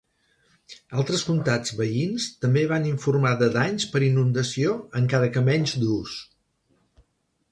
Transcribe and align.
Altres 1.01 1.23
comtats 1.27 1.73
veïns 1.81 2.25
també 2.45 2.63
van 2.71 2.87
informar 2.91 3.33
de 3.43 3.51
danys 3.57 3.87
per 3.95 4.03
inundació, 4.07 4.73
encara 5.01 5.31
que 5.37 5.47
menys 5.51 5.75
durs. 5.83 6.17